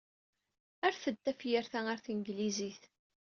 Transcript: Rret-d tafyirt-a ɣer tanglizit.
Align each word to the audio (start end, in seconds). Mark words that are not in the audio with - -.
Rret-d 0.89 1.17
tafyirt-a 1.23 1.79
ɣer 1.81 1.97
tanglizit. 2.05 2.83